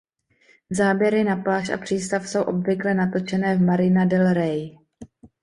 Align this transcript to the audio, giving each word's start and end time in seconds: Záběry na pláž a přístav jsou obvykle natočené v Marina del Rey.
Záběry 0.69 1.23
na 1.23 1.35
pláž 1.35 1.69
a 1.69 1.77
přístav 1.77 2.27
jsou 2.27 2.41
obvykle 2.43 2.93
natočené 2.93 3.57
v 3.57 3.61
Marina 3.61 4.05
del 4.05 4.33
Rey. 4.33 4.77